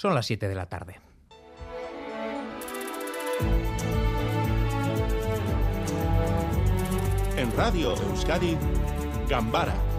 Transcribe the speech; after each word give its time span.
Son 0.00 0.14
las 0.14 0.24
7 0.24 0.48
de 0.48 0.54
la 0.54 0.64
tarde. 0.64 0.98
En 7.36 7.54
Radio 7.54 7.94
Euskadi, 7.94 8.56
Gambara 9.28 9.89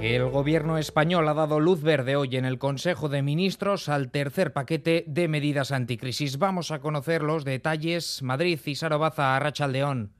El 0.00 0.28
gobierno 0.28 0.76
español 0.76 1.26
ha 1.26 1.34
dado 1.34 1.58
luz 1.58 1.82
verde 1.82 2.16
hoy 2.16 2.36
en 2.36 2.44
el 2.44 2.58
Consejo 2.58 3.08
de 3.08 3.22
Ministros 3.22 3.88
al 3.88 4.10
tercer 4.10 4.52
paquete 4.52 5.04
de 5.08 5.26
medidas 5.26 5.72
anticrisis. 5.72 6.38
Vamos 6.38 6.70
a 6.70 6.80
conocer 6.80 7.22
los 7.22 7.44
detalles. 7.44 8.22
Madrid 8.22 8.60
y 8.66 8.74
Sarobaza, 8.74 9.36
Arrachaldeón. 9.36 10.15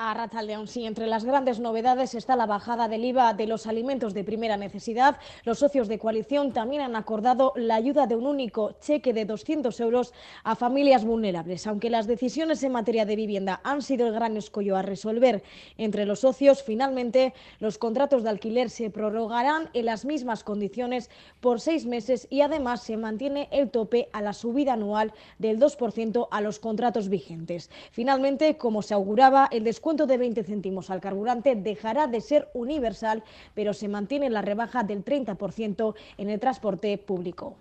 A 0.00 0.14
Rataldeón, 0.14 0.68
sí, 0.68 0.86
entre 0.86 1.08
las 1.08 1.24
grandes 1.24 1.58
novedades 1.58 2.14
está 2.14 2.36
la 2.36 2.46
bajada 2.46 2.86
del 2.86 3.04
IVA 3.04 3.34
de 3.34 3.48
los 3.48 3.66
alimentos 3.66 4.14
de 4.14 4.22
primera 4.22 4.56
necesidad. 4.56 5.16
Los 5.42 5.58
socios 5.58 5.88
de 5.88 5.98
coalición 5.98 6.52
también 6.52 6.82
han 6.82 6.94
acordado 6.94 7.52
la 7.56 7.74
ayuda 7.74 8.06
de 8.06 8.14
un 8.14 8.28
único 8.28 8.76
cheque 8.80 9.12
de 9.12 9.24
200 9.24 9.80
euros 9.80 10.14
a 10.44 10.54
familias 10.54 11.04
vulnerables. 11.04 11.66
Aunque 11.66 11.90
las 11.90 12.06
decisiones 12.06 12.62
en 12.62 12.70
materia 12.70 13.06
de 13.06 13.16
vivienda 13.16 13.60
han 13.64 13.82
sido 13.82 14.06
el 14.06 14.12
gran 14.12 14.36
escollo 14.36 14.76
a 14.76 14.82
resolver 14.82 15.42
entre 15.78 16.06
los 16.06 16.20
socios, 16.20 16.62
finalmente 16.62 17.34
los 17.58 17.76
contratos 17.76 18.22
de 18.22 18.30
alquiler 18.30 18.70
se 18.70 18.90
prorrogarán 18.90 19.68
en 19.72 19.86
las 19.86 20.04
mismas 20.04 20.44
condiciones 20.44 21.10
por 21.40 21.60
seis 21.60 21.86
meses 21.86 22.28
y 22.30 22.42
además 22.42 22.84
se 22.84 22.96
mantiene 22.96 23.48
el 23.50 23.68
tope 23.68 24.10
a 24.12 24.22
la 24.22 24.32
subida 24.32 24.74
anual 24.74 25.12
del 25.40 25.58
2% 25.58 26.28
a 26.30 26.40
los 26.40 26.60
contratos 26.60 27.08
vigentes. 27.08 27.68
Finalmente, 27.90 28.56
como 28.56 28.82
se 28.82 28.94
auguraba, 28.94 29.48
el 29.50 29.64
descuento 29.64 29.87
descuento 29.88 30.06
de 30.06 30.18
20 30.18 30.44
céntimos 30.44 30.90
al 30.90 31.00
carburante 31.00 31.56
dejará 31.56 32.08
de 32.08 32.20
ser 32.20 32.50
universal, 32.52 33.24
pero 33.54 33.72
se 33.72 33.88
mantiene 33.88 34.28
la 34.28 34.42
rebaja 34.42 34.82
del 34.82 35.02
30% 35.02 35.94
en 36.18 36.28
el 36.28 36.38
transporte 36.38 36.98
público. 36.98 37.56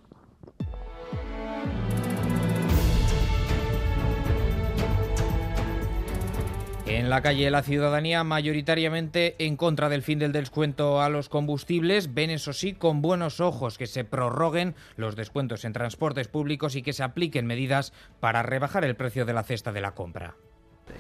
En 6.86 7.10
la 7.10 7.22
calle 7.22 7.50
la 7.50 7.64
ciudadanía 7.64 8.26
mayoritariamente 8.26 9.36
en 9.40 9.56
contra 9.56 9.88
del 9.88 10.02
fin 10.02 10.20
del 10.20 10.34
descuento 10.34 11.02
a 11.02 11.08
los 11.08 11.30
combustibles 11.30 12.14
ven 12.14 12.30
eso 12.30 12.52
sí 12.52 12.74
con 12.74 13.02
buenos 13.02 13.40
ojos 13.40 13.78
que 13.78 13.88
se 13.88 14.04
prorroguen 14.04 14.76
los 14.98 15.16
descuentos 15.16 15.64
en 15.64 15.72
transportes 15.72 16.28
públicos 16.28 16.76
y 16.76 16.82
que 16.82 16.92
se 16.92 17.04
apliquen 17.04 17.46
medidas 17.46 17.94
para 18.20 18.44
rebajar 18.44 18.84
el 18.84 18.98
precio 18.98 19.26
de 19.26 19.34
la 19.34 19.44
cesta 19.44 19.72
de 19.72 19.80
la 19.80 19.96
compra. 19.96 20.36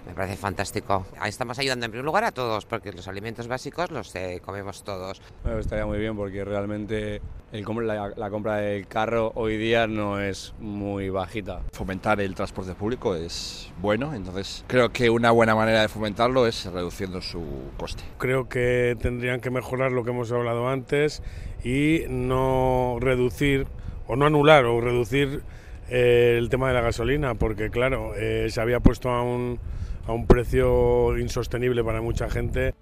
Me 0.08 0.13
parece 0.13 0.38
fantástico. 0.38 1.05
Ahí 1.19 1.30
estamos 1.30 1.59
ayudando 1.59 1.86
en 1.86 1.91
primer 1.91 2.05
lugar 2.05 2.23
a 2.23 2.31
todos, 2.31 2.66
porque 2.66 2.94
los 2.94 3.09
alimentos 3.09 3.50
básicos 3.50 3.91
los 3.91 4.16
eh, 4.16 4.41
comemos 4.44 4.83
todos. 4.83 5.22
Bueno, 5.44 5.59
estaría 5.59 5.86
muy 5.86 5.99
bien 5.99 6.16
porque 6.16 6.45
realmente 6.45 7.22
el, 7.52 7.66
la, 7.86 8.14
la, 8.16 8.30
compra 8.30 8.55
del 8.58 8.88
carro 8.88 9.33
hoy 9.36 9.58
día 9.58 9.86
no 9.86 10.22
es 10.22 10.53
muy 10.59 11.09
bajita. 11.09 11.59
Fomentar 11.73 12.22
el 12.22 12.36
transporte 12.36 12.73
público 12.73 13.16
es 13.16 13.69
bueno, 13.81 14.14
entonces 14.14 14.64
creo 14.67 14.94
que 14.94 15.09
una 15.09 15.31
buena 15.31 15.55
manera 15.55 15.81
de 15.81 15.89
fomentarlo 15.89 16.47
es 16.47 16.66
reduciendo 16.71 17.21
su 17.21 17.44
coste. 17.75 18.03
Creo 18.17 18.47
que 18.47 18.95
tendrían 19.02 19.42
que 19.42 19.49
mejorar 19.49 19.92
lo 19.92 20.05
que 20.05 20.11
hemos 20.11 20.31
hablado 20.31 20.69
antes 20.69 21.21
y 21.66 22.03
no 22.08 22.97
reducir 23.02 23.67
o 24.08 24.16
no 24.16 24.25
anular 24.25 24.64
o 24.64 24.80
reducir 24.80 25.44
eh, 25.89 26.36
el 26.38 26.47
tema 26.47 26.69
de 26.69 26.75
la 26.75 26.81
gasolina, 26.81 27.36
porque 27.36 27.69
claro, 27.69 28.14
eh, 28.16 28.47
se 28.49 28.61
había 28.61 28.80
puesto 28.80 29.09
a 29.09 29.21
un, 29.21 29.59
a 30.08 30.13
un 30.13 30.25
precio 30.25 31.17
insostenible 31.17 31.83
para 31.83 32.02
mucha 32.02 32.30
gente. 32.30 32.73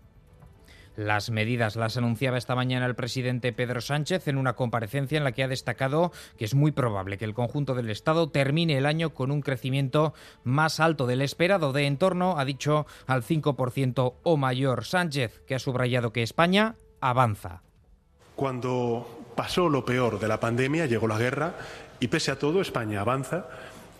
Las 0.96 1.30
medidas 1.30 1.76
las 1.76 1.98
anunciaba 1.98 2.38
esta 2.38 2.56
mañana 2.56 2.86
el 2.86 2.96
presidente 2.96 3.52
Pedro 3.52 3.82
Sánchez 3.82 4.30
en 4.30 4.38
una 4.38 4.54
comparecencia 4.54 5.18
en 5.18 5.26
la 5.26 5.34
que 5.34 5.44
ha 5.44 5.50
destacado 5.50 6.14
que 6.38 6.46
es 6.46 6.56
muy 6.56 6.72
probable 6.72 7.18
que 7.18 7.26
el 7.26 7.34
conjunto 7.34 7.76
del 7.76 7.90
Estado 7.90 8.30
termine 8.30 8.78
el 8.78 8.86
año 8.86 9.14
con 9.14 9.30
un 9.30 9.42
crecimiento 9.42 10.14
más 10.46 10.80
alto 10.80 11.06
del 11.06 11.22
esperado, 11.22 11.74
de 11.74 11.86
en 11.86 11.98
torno, 11.98 12.40
ha 12.40 12.46
dicho, 12.46 12.86
al 13.08 13.24
5% 13.24 14.14
o 14.24 14.38
mayor. 14.38 14.86
Sánchez, 14.86 15.42
que 15.46 15.56
ha 15.56 15.60
subrayado 15.60 16.14
que 16.14 16.24
España 16.24 16.76
avanza. 17.02 17.62
Cuando 18.38 19.26
pasó 19.36 19.68
lo 19.68 19.84
peor 19.84 20.20
de 20.20 20.30
la 20.30 20.40
pandemia, 20.40 20.86
llegó 20.86 21.08
la 21.08 21.18
guerra 21.18 21.56
y 22.00 22.08
pese 22.08 22.32
a 22.32 22.40
todo 22.40 22.62
España 22.62 23.02
avanza 23.02 23.48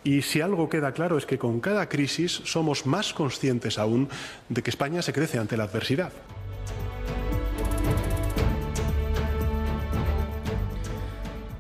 y 0.06 0.22
si 0.22 0.40
algo 0.40 0.70
queda 0.70 0.94
claro 0.94 1.18
es 1.18 1.26
que 1.26 1.40
con 1.40 1.60
cada 1.60 1.90
crisis 1.90 2.32
somos 2.46 2.86
más 2.86 3.14
conscientes 3.14 3.78
aún 3.78 4.08
de 4.48 4.64
que 4.64 4.70
España 4.70 5.02
se 5.02 5.12
crece 5.12 5.40
ante 5.40 5.58
la 5.58 5.64
adversidad. 5.66 6.14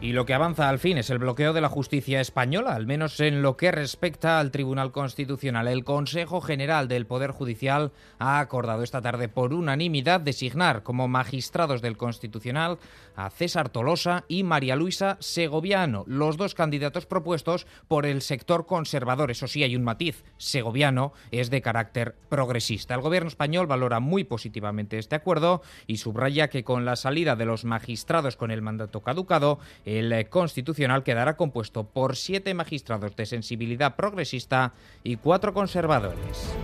Y 0.06 0.14
lo 0.14 0.28
que 0.28 0.36
avanza 0.36 0.70
al 0.70 0.78
fin 0.78 1.00
es 1.00 1.10
el 1.10 1.18
bloqueo 1.18 1.52
de 1.52 1.62
la 1.62 1.68
justicia 1.68 2.22
española, 2.22 2.76
al 2.76 2.86
menos 2.86 3.20
en 3.20 3.42
lo 3.42 3.58
que 3.58 3.72
respecta 3.72 4.40
al 4.40 4.52
Tribunal 4.52 4.92
Constitucional. 4.92 5.68
El 5.68 5.84
Consejo 5.84 6.42
General 6.42 6.88
del 6.88 7.08
Poder 7.08 7.32
Judicial 7.32 7.92
ha 8.20 8.40
acordado 8.40 8.84
esta 8.84 9.02
tarde 9.02 9.30
por 9.30 9.52
unanimidad 9.52 10.22
designar 10.22 10.84
como 10.84 11.08
magistrados 11.08 11.82
del 11.82 11.98
Constitucional 11.98 12.78
a 13.16 13.32
César 13.32 13.70
Tolosa 13.70 14.26
y 14.28 14.44
María 14.44 14.76
Luisa 14.76 15.18
Segoviano, 15.22 16.04
los 16.06 16.38
dos 16.38 16.54
candidatos 16.54 17.08
propuestos 17.08 17.66
por 17.88 18.06
el 18.06 18.22
sector 18.22 18.68
conservador. 18.68 19.32
Eso 19.32 19.48
sí, 19.48 19.64
hay 19.64 19.76
un 19.76 19.84
matiz. 19.84 20.24
Segoviano 20.38 21.14
es 21.32 21.50
de 21.50 21.64
carácter 21.64 22.14
progresista. 22.30 22.94
El 22.94 23.02
gobierno 23.02 23.30
español 23.30 23.66
valora 23.66 24.00
muy 24.00 24.24
positivamente 24.24 25.00
este 25.00 25.16
acuerdo 25.16 25.64
y 25.88 25.98
subraya 25.98 26.50
que 26.50 26.64
con 26.64 26.86
la 26.86 26.96
salida 26.96 27.36
de 27.36 27.46
los 27.46 27.66
magistrados 27.66 28.36
con 28.36 28.52
el 28.52 28.62
mandato 28.62 29.02
caducado, 29.02 29.58
el 29.96 30.30
Constitucional 30.30 31.04
quedará 31.04 31.36
compuesto 31.36 31.86
por 31.86 32.16
siete 32.16 32.54
magistrados 32.54 33.16
de 33.16 33.26
sensibilidad 33.26 33.96
progresista 33.96 34.74
y 35.04 35.18
cuatro 35.18 35.54
conservadores. 35.54 36.56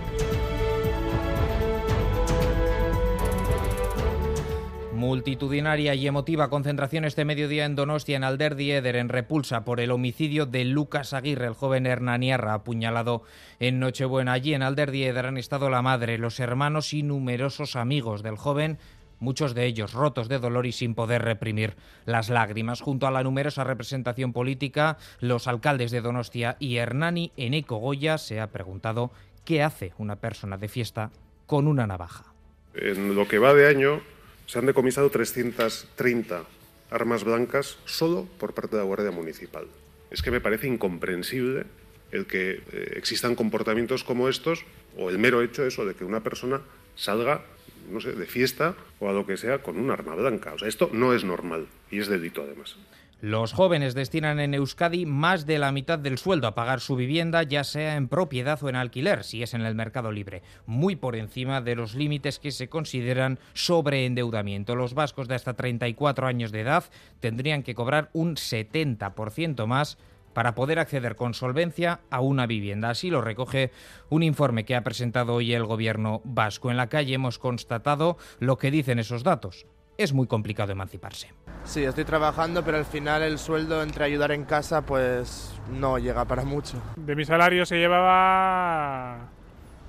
Multitudinaria 4.92 5.96
y 5.96 6.06
emotiva 6.06 6.48
concentración 6.48 7.04
este 7.04 7.24
mediodía 7.24 7.64
en 7.64 7.74
Donostia, 7.74 8.16
en 8.16 8.22
Alderdi 8.22 8.70
Eder, 8.70 8.94
en 8.94 9.08
repulsa 9.08 9.64
por 9.64 9.80
el 9.80 9.90
homicidio 9.90 10.46
de 10.46 10.64
Lucas 10.64 11.12
Aguirre, 11.12 11.48
el 11.48 11.54
joven 11.54 11.86
hernaniarra 11.86 12.54
apuñalado 12.54 13.24
en 13.58 13.80
Nochebuena. 13.80 14.32
Allí 14.32 14.54
en 14.54 14.62
Alderdi 14.62 15.02
Eder 15.02 15.26
han 15.26 15.38
estado 15.38 15.70
la 15.70 15.82
madre, 15.82 16.18
los 16.18 16.38
hermanos 16.38 16.94
y 16.94 17.02
numerosos 17.02 17.74
amigos 17.74 18.22
del 18.22 18.36
joven 18.36 18.78
muchos 19.22 19.54
de 19.54 19.64
ellos 19.64 19.92
rotos 19.92 20.28
de 20.28 20.38
dolor 20.38 20.66
y 20.66 20.72
sin 20.72 20.94
poder 20.94 21.22
reprimir 21.22 21.76
las 22.04 22.28
lágrimas. 22.28 22.80
Junto 22.80 23.06
a 23.06 23.10
la 23.10 23.22
numerosa 23.22 23.64
representación 23.64 24.32
política, 24.32 24.98
los 25.20 25.46
alcaldes 25.46 25.90
de 25.90 26.02
Donostia 26.02 26.56
y 26.58 26.76
Hernani 26.76 27.32
en 27.36 27.58
Goya 27.62 28.18
se 28.18 28.40
ha 28.40 28.48
preguntado 28.48 29.12
qué 29.44 29.62
hace 29.62 29.92
una 29.96 30.16
persona 30.16 30.58
de 30.58 30.68
fiesta 30.68 31.10
con 31.46 31.68
una 31.68 31.86
navaja. 31.86 32.34
En 32.74 33.14
lo 33.14 33.28
que 33.28 33.38
va 33.38 33.54
de 33.54 33.68
año 33.68 34.00
se 34.46 34.58
han 34.58 34.66
decomisado 34.66 35.08
330 35.10 36.42
armas 36.90 37.24
blancas 37.24 37.78
solo 37.84 38.26
por 38.38 38.54
parte 38.54 38.76
de 38.76 38.82
la 38.82 38.86
Guardia 38.86 39.10
Municipal. 39.10 39.66
Es 40.10 40.20
que 40.20 40.30
me 40.30 40.40
parece 40.40 40.66
incomprensible 40.66 41.64
el 42.10 42.26
que 42.26 42.62
eh, 42.72 42.92
existan 42.96 43.34
comportamientos 43.34 44.04
como 44.04 44.28
estos 44.28 44.64
o 44.98 45.08
el 45.08 45.18
mero 45.18 45.42
hecho 45.42 45.64
eso 45.64 45.86
de 45.86 45.94
que 45.94 46.04
una 46.04 46.22
persona 46.22 46.60
salga 46.94 47.42
no 47.88 48.00
sé, 48.00 48.12
de 48.12 48.26
fiesta 48.26 48.74
o 49.00 49.08
a 49.08 49.12
lo 49.12 49.26
que 49.26 49.36
sea 49.36 49.62
con 49.62 49.78
un 49.78 49.90
arma 49.90 50.14
blanca. 50.14 50.52
O 50.54 50.58
sea, 50.58 50.68
esto 50.68 50.90
no 50.92 51.14
es 51.14 51.24
normal 51.24 51.66
y 51.90 52.00
es 52.00 52.08
delito 52.08 52.42
además. 52.42 52.76
Los 53.22 53.52
jóvenes 53.52 53.94
destinan 53.94 54.40
en 54.40 54.52
Euskadi 54.52 55.06
más 55.06 55.46
de 55.46 55.60
la 55.60 55.70
mitad 55.70 55.96
del 55.96 56.18
sueldo 56.18 56.48
a 56.48 56.56
pagar 56.56 56.80
su 56.80 56.96
vivienda, 56.96 57.44
ya 57.44 57.62
sea 57.62 57.94
en 57.94 58.08
propiedad 58.08 58.60
o 58.60 58.68
en 58.68 58.74
alquiler, 58.74 59.22
si 59.22 59.44
es 59.44 59.54
en 59.54 59.60
el 59.60 59.76
mercado 59.76 60.10
libre, 60.10 60.42
muy 60.66 60.96
por 60.96 61.14
encima 61.14 61.60
de 61.60 61.76
los 61.76 61.94
límites 61.94 62.40
que 62.40 62.50
se 62.50 62.68
consideran 62.68 63.38
sobreendeudamiento. 63.54 64.74
Los 64.74 64.94
vascos 64.94 65.28
de 65.28 65.36
hasta 65.36 65.54
34 65.54 66.26
años 66.26 66.50
de 66.50 66.62
edad 66.62 66.82
tendrían 67.20 67.62
que 67.62 67.76
cobrar 67.76 68.10
un 68.12 68.34
70% 68.34 69.66
más 69.66 69.98
para 70.32 70.54
poder 70.54 70.78
acceder 70.78 71.16
con 71.16 71.34
solvencia 71.34 72.00
a 72.10 72.20
una 72.20 72.46
vivienda. 72.46 72.90
Así 72.90 73.10
lo 73.10 73.20
recoge 73.20 73.70
un 74.08 74.22
informe 74.22 74.64
que 74.64 74.76
ha 74.76 74.82
presentado 74.82 75.34
hoy 75.34 75.52
el 75.52 75.64
gobierno 75.64 76.20
vasco. 76.24 76.70
En 76.70 76.76
la 76.76 76.88
calle 76.88 77.14
hemos 77.14 77.38
constatado 77.38 78.16
lo 78.38 78.58
que 78.58 78.70
dicen 78.70 78.98
esos 78.98 79.22
datos. 79.22 79.66
Es 79.98 80.12
muy 80.12 80.26
complicado 80.26 80.72
emanciparse. 80.72 81.32
Sí, 81.64 81.84
estoy 81.84 82.04
trabajando, 82.04 82.64
pero 82.64 82.78
al 82.78 82.84
final 82.84 83.22
el 83.22 83.38
sueldo 83.38 83.82
entre 83.82 84.04
ayudar 84.04 84.32
en 84.32 84.44
casa 84.44 84.82
pues 84.82 85.52
no 85.70 85.98
llega 85.98 86.24
para 86.24 86.44
mucho. 86.44 86.82
De 86.96 87.14
mi 87.14 87.24
salario 87.24 87.66
se 87.66 87.76
llevaba 87.76 89.28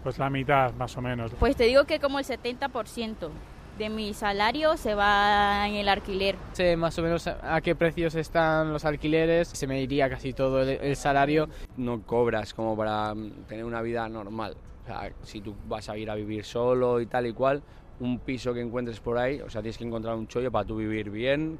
pues 0.03 0.19
la 0.19 0.29
mitad 0.29 0.73
más 0.73 0.95
o 0.97 1.01
menos. 1.01 1.31
Pues 1.39 1.55
te 1.55 1.63
digo 1.63 1.85
que 1.85 1.99
como 1.99 2.19
el 2.19 2.25
70%. 2.25 3.29
De 3.77 3.89
mi 3.89 4.13
salario 4.13 4.77
se 4.77 4.95
va 4.95 5.67
en 5.67 5.75
el 5.75 5.89
alquiler. 5.89 6.35
Sé 6.53 6.77
más 6.77 6.97
o 6.99 7.01
menos 7.01 7.27
a 7.27 7.61
qué 7.61 7.75
precios 7.75 8.15
están 8.15 8.71
los 8.71 8.85
alquileres, 8.85 9.47
se 9.47 9.67
me 9.67 9.81
iría 9.81 10.09
casi 10.09 10.33
todo 10.33 10.61
el, 10.61 10.95
salario. 10.95 11.49
No 11.77 12.01
cobras 12.03 12.53
como 12.53 12.77
para 12.77 13.13
mm, 13.13 13.45
tener 13.47 13.65
una 13.65 13.81
vida 13.81 14.07
normal. 14.09 14.55
O 14.83 14.85
sea, 14.85 15.11
si 15.23 15.41
tú 15.41 15.55
vas 15.67 15.89
a 15.89 15.97
ir 15.97 16.09
a 16.09 16.15
vivir 16.15 16.43
solo 16.43 16.99
y 16.99 17.05
tal 17.05 17.25
y 17.27 17.33
cual, 17.33 17.63
un 17.99 18.19
piso 18.19 18.53
que 18.53 18.61
encuentres 18.61 18.99
por 18.99 19.17
ahí, 19.17 19.41
o 19.41 19.49
sea, 19.49 19.61
tienes 19.61 19.77
que 19.77 19.85
encontrar 19.85 20.15
un 20.15 20.27
chollo 20.27 20.51
para 20.51 20.65
tú 20.65 20.75
vivir 20.77 21.09
bien. 21.09 21.59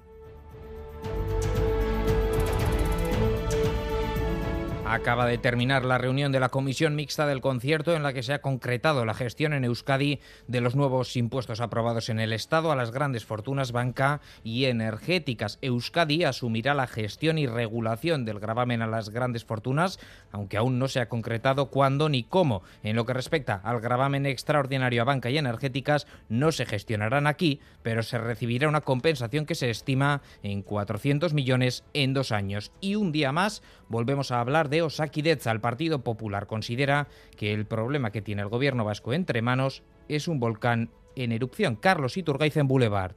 Acaba 4.94 5.25
de 5.25 5.40
terminar 5.40 5.86
la 5.86 5.98
reunión 5.98 6.31
de 6.31 6.40
la 6.40 6.50
Comisión 6.50 6.95
Mixta 6.95 7.25
del 7.25 7.42
Concierto 7.42 7.95
en 7.95 8.04
la 8.04 8.13
que 8.13 8.22
se 8.22 8.31
ha 8.31 8.42
concretado 8.42 9.06
la 9.06 9.16
gestión 9.16 9.54
en 9.54 9.63
Euskadi 9.63 10.19
de 10.48 10.62
los 10.62 10.75
nuevos 10.75 11.18
impuestos 11.18 11.62
aprobados 11.62 12.10
en 12.10 12.19
el 12.19 12.31
Estado 12.31 12.72
a 12.72 12.75
las 12.75 12.92
grandes 12.92 13.25
fortunas 13.25 13.72
banca 13.72 14.22
y 14.44 14.66
energéticas. 14.66 15.57
Euskadi 15.63 16.25
asumirá 16.25 16.75
la 16.75 16.86
gestión 16.86 17.40
y 17.40 17.48
regulación 17.48 18.24
del 18.24 18.40
gravamen 18.40 18.84
a 18.84 18.88
las 18.88 19.10
grandes 19.10 19.45
fortunas, 19.45 20.00
aunque 20.31 20.57
aún 20.57 20.78
no 20.78 20.88
se 20.88 21.00
ha 21.00 21.10
concretado 21.10 21.72
cuándo 21.72 22.07
ni 22.07 22.24
cómo. 22.24 22.62
En 22.84 22.95
lo 22.95 23.07
que 23.07 23.13
respecta 23.13 23.56
al 23.63 23.81
gravamen 23.81 24.28
extraordinario 24.28 25.01
a 25.01 25.06
banca 25.06 25.31
y 25.31 25.40
energéticas, 25.40 26.06
no 26.30 26.51
se 26.51 26.68
gestionarán 26.68 27.25
aquí, 27.25 27.62
pero 27.81 28.04
se 28.04 28.19
recibirá 28.19 28.69
una 28.69 28.81
compensación 28.81 29.48
que 29.48 29.56
se 29.56 29.72
estima 29.72 30.22
en 30.44 30.62
400 30.62 31.34
millones 31.34 31.84
en 31.95 32.13
dos 32.13 32.31
años. 32.31 32.72
Y 32.80 32.94
un 32.94 33.12
día 33.12 33.31
más 33.31 33.63
volvemos 33.90 34.31
a 34.31 34.40
hablar 34.40 34.69
de 34.69 34.82
Osakidetza. 34.85 35.51
El 35.51 35.62
Partido 35.62 36.03
Popular 36.03 36.47
considera 36.47 37.07
que 37.38 37.53
el 37.53 37.65
problema 37.65 38.12
que 38.12 38.21
tiene 38.21 38.41
el 38.41 38.50
gobierno 38.50 38.85
vasco 38.85 39.13
entre 39.13 39.41
manos 39.41 39.83
es 40.07 40.27
un 40.27 40.39
volcán 40.39 40.89
en 41.15 41.31
erupción. 41.31 41.75
Carlos 41.75 42.18
Iturgaiz 42.18 42.57
en 42.57 42.68
Boulevard. 42.68 43.15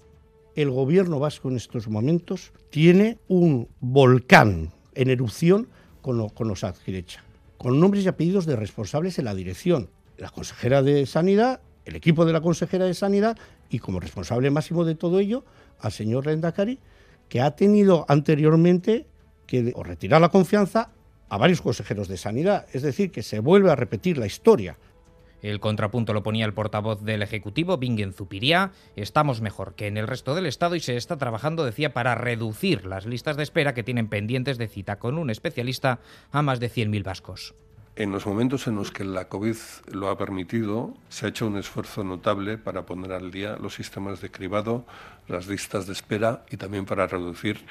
El 0.54 0.70
gobierno 0.70 1.18
vasco 1.18 1.48
en 1.50 1.56
estos 1.56 1.88
momentos 1.88 2.52
tiene 2.70 3.18
un 3.28 3.68
volcán 3.80 4.72
en 4.94 5.10
erupción 5.10 5.68
con, 6.00 6.28
con 6.30 6.50
Osakidetza, 6.50 7.22
con 7.58 7.78
nombres 7.78 8.04
y 8.04 8.08
apellidos 8.08 8.46
de 8.46 8.56
responsables 8.56 9.18
en 9.18 9.26
la 9.26 9.34
dirección. 9.34 9.90
La 10.16 10.30
consejera 10.30 10.82
de 10.82 11.04
Sanidad, 11.04 11.60
el 11.84 11.96
equipo 11.96 12.24
de 12.24 12.32
la 12.32 12.40
consejera 12.40 12.86
de 12.86 12.94
Sanidad 12.94 13.36
y 13.68 13.78
como 13.78 14.00
responsable 14.00 14.50
máximo 14.50 14.84
de 14.84 14.94
todo 14.94 15.18
ello, 15.18 15.44
al 15.78 15.92
señor 15.92 16.24
Rendakari, 16.24 16.78
que 17.28 17.40
ha 17.40 17.50
tenido 17.52 18.06
anteriormente 18.08 19.06
que 19.46 19.74
retirar 19.82 20.20
la 20.20 20.28
confianza 20.28 20.90
a 21.28 21.38
varios 21.38 21.62
consejeros 21.62 22.08
de 22.08 22.16
sanidad. 22.16 22.66
Es 22.72 22.82
decir, 22.82 23.10
que 23.10 23.22
se 23.22 23.40
vuelve 23.40 23.70
a 23.70 23.76
repetir 23.76 24.18
la 24.18 24.26
historia. 24.26 24.78
El 25.42 25.60
contrapunto 25.60 26.12
lo 26.12 26.22
ponía 26.22 26.46
el 26.46 26.54
portavoz 26.54 27.02
del 27.02 27.22
Ejecutivo, 27.22 27.76
Bingen 27.76 28.12
Zupiría. 28.12 28.72
Estamos 28.96 29.40
mejor 29.40 29.74
que 29.74 29.86
en 29.86 29.96
el 29.96 30.06
resto 30.06 30.34
del 30.34 30.46
Estado 30.46 30.74
y 30.76 30.80
se 30.80 30.96
está 30.96 31.18
trabajando, 31.18 31.64
decía, 31.64 31.92
para 31.92 32.14
reducir 32.14 32.86
las 32.86 33.06
listas 33.06 33.36
de 33.36 33.42
espera 33.42 33.74
que 33.74 33.82
tienen 33.82 34.08
pendientes 34.08 34.58
de 34.58 34.68
cita 34.68 34.98
con 34.98 35.18
un 35.18 35.30
especialista 35.30 36.00
a 36.32 36.42
más 36.42 36.58
de 36.58 36.70
100.000 36.70 37.04
vascos. 37.04 37.54
En 37.96 38.12
los 38.12 38.26
momentos 38.26 38.66
en 38.66 38.74
los 38.74 38.90
que 38.90 39.04
la 39.04 39.28
COVID 39.28 39.56
lo 39.92 40.10
ha 40.10 40.18
permitido, 40.18 40.92
se 41.08 41.24
ha 41.24 41.28
hecho 41.30 41.46
un 41.46 41.56
esfuerzo 41.56 42.04
notable 42.04 42.58
para 42.58 42.84
poner 42.84 43.12
al 43.12 43.30
día 43.30 43.56
los 43.58 43.74
sistemas 43.74 44.20
de 44.20 44.30
cribado, 44.30 44.84
las 45.28 45.46
listas 45.46 45.86
de 45.86 45.94
espera 45.94 46.44
y 46.50 46.58
también 46.58 46.84
para 46.84 47.06
reducir 47.06 47.64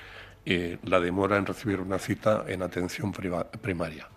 la 0.46 1.00
demora 1.00 1.38
en 1.38 1.46
recibir 1.46 1.80
una 1.82 1.98
cita 1.98 2.46
en 2.48 2.62
atención 2.62 3.12
primaria. 3.12 4.08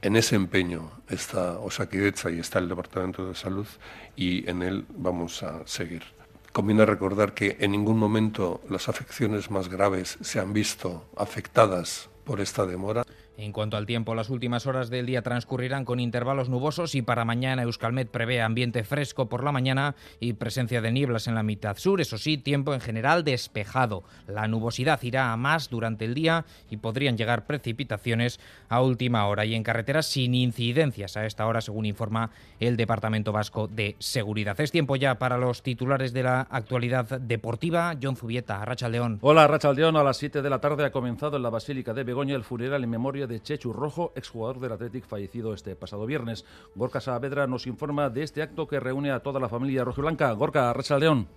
En 0.00 0.14
ese 0.14 0.36
empeño 0.36 0.92
está 1.08 1.58
Osakidecha 1.58 2.30
y 2.30 2.38
está 2.38 2.60
el 2.60 2.68
Departamento 2.68 3.26
de 3.26 3.34
Salud 3.34 3.66
y 4.14 4.48
en 4.48 4.62
él 4.62 4.86
vamos 4.90 5.42
a 5.42 5.66
seguir. 5.66 6.04
Conviene 6.52 6.86
recordar 6.86 7.34
que 7.34 7.56
en 7.58 7.72
ningún 7.72 7.98
momento 7.98 8.60
las 8.70 8.88
afecciones 8.88 9.50
más 9.50 9.68
graves 9.68 10.18
se 10.20 10.38
han 10.38 10.52
visto 10.52 11.08
afectadas 11.16 12.08
por 12.24 12.40
esta 12.40 12.64
demora. 12.64 13.04
En 13.40 13.52
cuanto 13.52 13.76
al 13.76 13.86
tiempo, 13.86 14.16
las 14.16 14.30
últimas 14.30 14.66
horas 14.66 14.90
del 14.90 15.06
día 15.06 15.22
transcurrirán 15.22 15.84
con 15.84 16.00
intervalos 16.00 16.48
nubosos 16.48 16.96
y 16.96 17.02
para 17.02 17.24
mañana 17.24 17.62
Euskalmet 17.62 18.10
prevé 18.10 18.42
ambiente 18.42 18.82
fresco 18.82 19.28
por 19.28 19.44
la 19.44 19.52
mañana 19.52 19.94
y 20.18 20.32
presencia 20.32 20.80
de 20.80 20.90
nieblas 20.90 21.28
en 21.28 21.36
la 21.36 21.44
mitad 21.44 21.76
sur. 21.76 22.00
Eso 22.00 22.18
sí, 22.18 22.36
tiempo 22.36 22.74
en 22.74 22.80
general 22.80 23.22
despejado. 23.22 24.02
La 24.26 24.48
nubosidad 24.48 25.00
irá 25.04 25.32
a 25.32 25.36
más 25.36 25.70
durante 25.70 26.04
el 26.04 26.14
día 26.14 26.46
y 26.68 26.78
podrían 26.78 27.16
llegar 27.16 27.46
precipitaciones 27.46 28.40
a 28.68 28.82
última 28.82 29.24
hora 29.28 29.44
y 29.44 29.54
en 29.54 29.62
carreteras 29.62 30.06
sin 30.06 30.34
incidencias 30.34 31.16
a 31.16 31.24
esta 31.24 31.46
hora, 31.46 31.60
según 31.60 31.86
informa 31.86 32.30
el 32.58 32.76
Departamento 32.76 33.30
Vasco 33.30 33.68
de 33.68 33.94
Seguridad. 34.00 34.60
Es 34.60 34.72
tiempo 34.72 34.96
ya 34.96 35.20
para 35.20 35.38
los 35.38 35.62
titulares 35.62 36.12
de 36.12 36.24
la 36.24 36.40
actualidad 36.40 37.20
deportiva. 37.20 37.94
John 38.02 38.16
Zubieta, 38.16 38.64
Racha 38.64 38.88
León. 38.88 39.20
Hola, 39.20 39.46
Racha 39.46 39.72
León. 39.72 39.94
A 39.94 40.02
las 40.02 40.16
7 40.16 40.42
de 40.42 40.50
la 40.50 40.60
tarde 40.60 40.84
ha 40.84 40.90
comenzado 40.90 41.36
en 41.36 41.44
la 41.44 41.50
Basílica 41.50 41.94
de 41.94 42.02
Begoña 42.02 42.34
el 42.34 42.42
funeral 42.42 42.82
en 42.82 42.90
memoria 42.90 43.27
de 43.28 43.40
Chechu 43.40 43.72
Rojo, 43.72 44.12
exjugador 44.16 44.58
del 44.58 44.72
Athletic 44.72 45.06
fallecido 45.06 45.54
este 45.54 45.76
pasado 45.76 46.06
viernes. 46.06 46.44
Gorka 46.74 47.00
Saavedra 47.00 47.46
nos 47.46 47.66
informa 47.66 48.10
de 48.10 48.22
este 48.22 48.42
acto 48.42 48.66
que 48.66 48.80
reúne 48.80 49.12
a 49.12 49.20
toda 49.20 49.38
la 49.38 49.48
familia 49.48 49.84
rojiblanca. 49.84 50.32
Gorka, 50.32 50.72
Racha 50.72 50.98
León. 50.98 51.28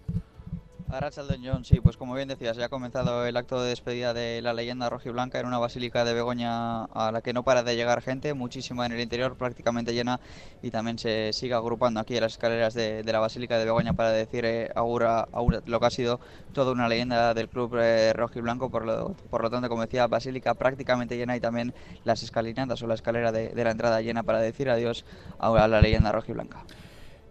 John, 1.42 1.64
sí, 1.64 1.80
pues 1.80 1.96
como 1.96 2.16
bien 2.16 2.28
decías, 2.28 2.58
ya 2.58 2.66
ha 2.66 2.70
comenzado 2.70 3.26
el 3.26 3.38
acto 3.38 3.62
de 3.62 3.70
despedida 3.70 4.14
de 4.14 4.42
la 4.42 4.54
leyenda 4.54 4.90
rojiblanca 4.90 5.40
en 5.40 5.46
una 5.46 5.58
basílica 5.58 6.04
de 6.04 6.14
Begoña 6.14 6.84
a 6.84 7.12
la 7.14 7.22
que 7.22 7.32
no 7.32 7.44
para 7.44 7.64
de 7.64 7.78
llegar 7.78 8.02
gente, 8.02 8.34
muchísima 8.34 8.86
en 8.86 8.92
el 8.92 9.00
interior, 9.00 9.38
prácticamente 9.38 9.94
llena, 9.94 10.20
y 10.62 10.70
también 10.70 11.00
se 11.00 11.32
sigue 11.32 11.54
agrupando 11.54 12.02
aquí 12.02 12.16
en 12.16 12.22
las 12.22 12.34
escaleras 12.34 12.74
de, 12.74 13.04
la 13.06 13.20
basílica 13.20 13.58
de 13.58 13.64
Begoña 13.64 13.94
para 13.94 14.12
decir 14.12 14.44
eh, 14.44 14.70
augura, 14.76 15.30
lo 15.66 15.80
que 15.80 15.86
ha 15.86 15.90
sido 15.90 16.20
toda 16.52 16.74
una 16.74 16.90
leyenda 16.90 17.34
del 17.34 17.48
club 17.48 17.78
eh, 17.80 18.12
rojiblanco, 18.12 18.70
por 18.70 18.86
lo, 18.86 19.14
por 19.30 19.44
lo 19.44 19.50
tanto, 19.50 19.70
como 19.70 19.84
decía, 19.84 20.08
basílica 20.08 20.56
prácticamente 20.56 21.16
llena 21.16 21.38
y 21.38 21.40
también 21.40 21.74
las 22.04 22.22
escalinatas 22.22 22.82
o 22.82 22.88
la 22.88 22.96
escalera 22.96 23.32
de, 23.32 23.54
la 23.56 23.72
entrada 23.72 24.02
llena 24.02 24.24
para 24.24 24.42
decir 24.42 24.70
adiós 24.70 25.06
a 25.40 25.68
la 25.70 25.80
leyenda 25.80 26.12
rojiblanca. 26.12 26.66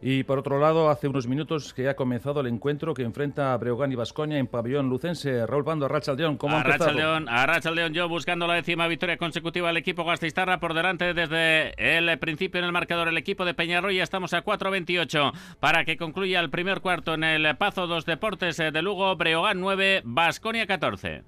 Y 0.02 0.22
por 0.24 0.38
otro 0.38 0.58
lado, 0.58 0.88
hace 0.88 1.08
unos 1.08 1.26
minutos 1.26 1.74
que 1.74 1.88
ha 1.88 1.94
comenzado 1.94 2.40
el 2.40 2.46
encuentro 2.46 2.94
que 2.94 3.02
enfrenta 3.02 3.52
a 3.52 3.56
Breogán 3.58 3.92
y 3.92 3.96
Vascoña 3.96 4.38
en 4.38 4.46
pabellón 4.46 4.88
lucense. 4.88 5.46
Raúl 5.46 5.62
Bando, 5.62 5.84
Arrachaldeón, 5.84 6.38
¿cómo 6.38 6.56
ha 6.56 6.62
empezado? 6.62 7.20
Arrachaldeón, 7.28 7.92
yo 7.92 8.08
buscando 8.08 8.46
la 8.46 8.54
décima 8.54 8.88
victoria 8.88 9.18
consecutiva 9.18 9.68
del 9.68 9.76
equipo 9.76 10.04
Gastistarra 10.04 10.58
por 10.58 10.72
delante 10.72 11.12
desde 11.12 11.74
el 11.76 12.18
principio 12.18 12.60
en 12.60 12.64
el 12.64 12.72
marcador 12.72 13.08
el 13.08 13.18
equipo 13.18 13.44
de 13.44 13.52
Peñarroya. 13.52 14.02
Estamos 14.02 14.32
a 14.32 14.42
4.28 14.42 15.32
para 15.60 15.84
que 15.84 15.98
concluya 15.98 16.40
el 16.40 16.48
primer 16.48 16.80
cuarto 16.80 17.12
en 17.12 17.24
el 17.24 17.56
Pazo 17.56 17.86
dos 17.86 18.06
Deportes 18.06 18.56
de 18.56 18.82
Lugo. 18.82 19.16
Breogán 19.16 19.60
9, 19.60 20.00
Vasconia 20.04 20.66
14. 20.66 21.24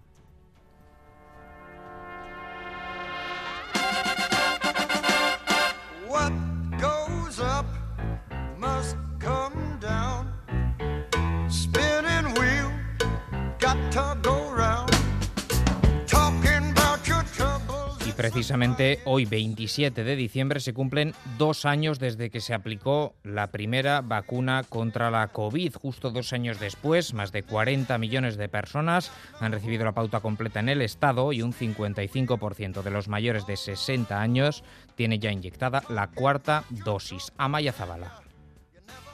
Precisamente 18.33 19.01
hoy, 19.05 19.27
27 19.27 20.05
de 20.05 20.17
diciembre, 20.17 20.59
se 20.61 20.73
cumplen 20.73 21.13
dos 21.37 21.67
años 21.67 21.99
desde 21.99 22.31
que 22.31 22.41
se 22.41 22.55
aplicó 22.55 23.15
la 23.25 23.49
primera 23.49 24.01
vacuna 24.01 24.63
contra 24.67 25.11
la 25.11 25.29
COVID. 25.29 25.75
Justo 25.75 26.11
dos 26.11 26.33
años 26.33 26.59
después, 26.59 27.13
más 27.13 27.31
de 27.31 27.43
40 27.43 27.99
millones 27.99 28.39
de 28.39 28.49
personas 28.49 29.13
han 29.39 29.53
recibido 29.53 29.85
la 29.85 29.93
pauta 29.93 30.21
completa 30.21 30.61
en 30.61 30.71
el 30.71 30.81
Estado 30.81 31.35
y 31.35 31.43
un 31.43 31.53
55% 31.53 32.83
de 32.83 32.91
los 32.91 33.07
mayores 33.07 33.47
de 33.47 33.59
60 33.59 34.19
años 34.19 34.65
tiene 34.95 35.19
ya 35.19 35.31
inyectada 35.31 35.83
la 35.91 36.07
cuarta 36.07 36.65
dosis. 36.71 37.33
Amaya 37.37 37.73
Zabala. 37.73 38.22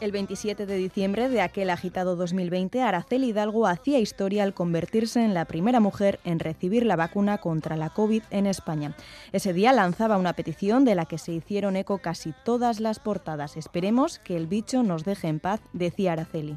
El 0.01 0.13
27 0.13 0.65
de 0.65 0.77
diciembre 0.77 1.29
de 1.29 1.41
aquel 1.41 1.71
agitado 1.71 2.15
2020, 2.15 2.81
Araceli 2.83 3.31
Hidalgo 3.31 3.67
hacía 3.67 3.99
historia 3.99 4.45
al 4.45 4.55
convertirse 4.55 5.25
en 5.25 5.35
la 5.35 5.45
primera 5.45 5.81
mujer 5.81 6.21
en 6.23 6.39
recibir 6.39 6.87
la 6.87 6.95
vacuna 6.95 7.39
contra 7.39 7.77
la 7.77 7.91
COVID 7.91 8.23
en 8.31 8.47
España. 8.47 8.95
Ese 9.33 9.53
día 9.53 9.73
lanzaba 9.73 10.17
una 10.17 10.35
petición 10.35 10.85
de 10.85 10.95
la 10.95 11.07
que 11.07 11.19
se 11.19 11.33
hicieron 11.33 11.75
eco 11.75 11.99
casi 11.99 12.33
todas 12.45 12.79
las 12.79 13.01
portadas. 13.01 13.57
Esperemos 13.57 14.21
que 14.21 14.37
el 14.37 14.47
bicho 14.47 14.85
nos 14.85 15.05
deje 15.05 15.27
en 15.27 15.41
paz, 15.41 15.61
decía 15.73 16.13
Araceli. 16.13 16.57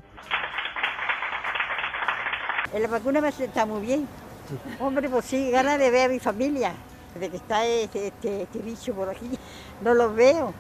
La 2.80 2.88
vacuna 2.88 3.22
me 3.22 3.30
está 3.30 3.66
muy 3.66 3.82
bien. 3.82 4.08
Hombre, 4.80 5.10
pues 5.10 5.26
sí, 5.26 5.50
gana 5.50 5.80
de 5.80 5.90
ver 5.90 6.12
a 6.12 6.14
mi 6.14 6.20
familia, 6.20 6.74
de 7.20 7.30
que 7.30 7.38
está 7.38 7.66
este, 7.66 8.08
este, 8.08 8.44
este 8.44 8.60
bicho 8.60 8.94
por 8.94 9.10
aquí. 9.10 9.32
No 9.82 9.96
los 9.96 10.14
veo. 10.14 10.54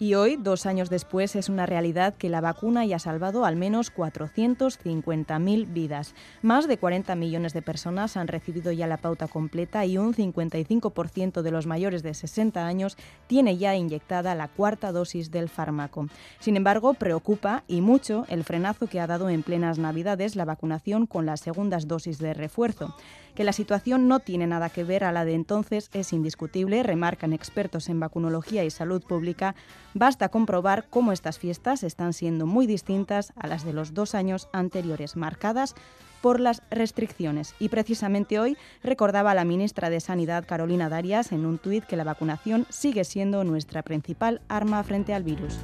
Y 0.00 0.14
hoy, 0.14 0.36
dos 0.36 0.64
años 0.64 0.90
después, 0.90 1.34
es 1.34 1.48
una 1.48 1.66
realidad 1.66 2.14
que 2.14 2.28
la 2.28 2.40
vacuna 2.40 2.86
ya 2.86 2.96
ha 2.96 3.00
salvado 3.00 3.44
al 3.44 3.56
menos 3.56 3.92
450.000 3.92 5.72
vidas. 5.72 6.14
Más 6.40 6.68
de 6.68 6.78
40 6.78 7.16
millones 7.16 7.52
de 7.52 7.62
personas 7.62 8.16
han 8.16 8.28
recibido 8.28 8.70
ya 8.70 8.86
la 8.86 8.98
pauta 8.98 9.26
completa 9.26 9.84
y 9.86 9.98
un 9.98 10.14
55% 10.14 11.42
de 11.42 11.50
los 11.50 11.66
mayores 11.66 12.04
de 12.04 12.14
60 12.14 12.64
años 12.64 12.96
tiene 13.26 13.56
ya 13.56 13.74
inyectada 13.74 14.36
la 14.36 14.46
cuarta 14.46 14.92
dosis 14.92 15.32
del 15.32 15.48
fármaco. 15.48 16.06
Sin 16.38 16.56
embargo, 16.56 16.94
preocupa 16.94 17.64
y 17.66 17.80
mucho 17.80 18.24
el 18.28 18.44
frenazo 18.44 18.86
que 18.86 19.00
ha 19.00 19.08
dado 19.08 19.28
en 19.30 19.42
plenas 19.42 19.80
Navidades 19.80 20.36
la 20.36 20.44
vacunación 20.44 21.06
con 21.06 21.26
las 21.26 21.40
segundas 21.40 21.88
dosis 21.88 22.18
de 22.18 22.34
refuerzo. 22.34 22.94
Que 23.34 23.44
la 23.44 23.52
situación 23.52 24.08
no 24.08 24.18
tiene 24.18 24.48
nada 24.48 24.68
que 24.68 24.82
ver 24.82 25.04
a 25.04 25.12
la 25.12 25.24
de 25.24 25.34
entonces 25.34 25.90
es 25.92 26.12
indiscutible, 26.12 26.82
remarcan 26.82 27.32
expertos 27.32 27.88
en 27.88 28.00
vacunología 28.00 28.64
y 28.64 28.70
salud 28.70 29.00
pública. 29.02 29.54
Basta 29.94 30.28
comprobar 30.28 30.86
cómo 30.90 31.12
estas 31.12 31.38
fiestas 31.38 31.82
están 31.82 32.12
siendo 32.12 32.46
muy 32.46 32.66
distintas 32.66 33.32
a 33.36 33.46
las 33.46 33.64
de 33.64 33.72
los 33.72 33.94
dos 33.94 34.14
años 34.14 34.48
anteriores, 34.52 35.16
marcadas 35.16 35.74
por 36.20 36.40
las 36.40 36.62
restricciones. 36.70 37.54
Y 37.58 37.68
precisamente 37.68 38.38
hoy 38.38 38.56
recordaba 38.82 39.34
la 39.34 39.44
ministra 39.44 39.90
de 39.90 40.00
Sanidad, 40.00 40.44
Carolina 40.46 40.88
Darias, 40.88 41.32
en 41.32 41.46
un 41.46 41.58
tuit 41.58 41.84
que 41.84 41.96
la 41.96 42.04
vacunación 42.04 42.66
sigue 42.68 43.04
siendo 43.04 43.44
nuestra 43.44 43.82
principal 43.82 44.40
arma 44.48 44.82
frente 44.82 45.14
al 45.14 45.22
virus. 45.22 45.58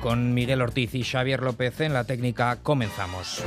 Con 0.00 0.34
Miguel 0.34 0.62
Ortiz 0.62 0.94
y 0.94 1.02
Xavier 1.02 1.42
López 1.42 1.80
en 1.80 1.92
la 1.92 2.04
técnica 2.04 2.58
comenzamos. 2.62 3.42